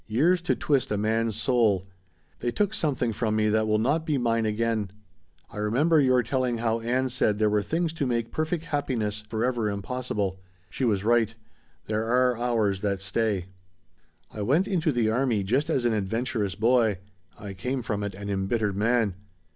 Years 0.07 0.41
to 0.41 0.55
twist 0.55 0.89
a 0.91 0.97
man's 0.97 1.35
soul. 1.35 1.85
They 2.39 2.49
took 2.51 2.73
something 2.73 3.13
from 3.13 3.35
me 3.35 3.49
that 3.49 3.67
will 3.67 3.77
not 3.77 4.03
be 4.03 4.17
mine 4.17 4.47
again. 4.47 4.89
I 5.51 5.57
remember 5.57 6.01
your 6.01 6.23
telling 6.23 6.57
how 6.57 6.79
Ann 6.79 7.07
said 7.09 7.37
there 7.37 7.51
were 7.51 7.61
things 7.61 7.93
to 7.93 8.07
make 8.07 8.31
perfect 8.31 8.63
happiness 8.63 9.21
forever 9.21 9.69
impossible. 9.69 10.39
She 10.71 10.85
was 10.85 11.03
right. 11.03 11.35
There 11.85 12.05
are 12.07 12.35
hours 12.35 12.81
that 12.81 12.99
stay. 12.99 13.49
"I 14.31 14.41
went 14.41 14.67
into 14.67 14.91
the 14.91 15.11
army 15.11 15.43
just 15.43 15.69
an 15.69 15.93
adventurous 15.93 16.55
boy. 16.55 16.97
I 17.37 17.53
came 17.53 17.83
from 17.83 18.01
it 18.01 18.15
an 18.15 18.27
embittered 18.27 18.75
man. 18.75 19.13